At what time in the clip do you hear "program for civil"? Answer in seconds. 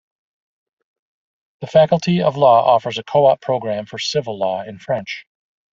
3.39-4.39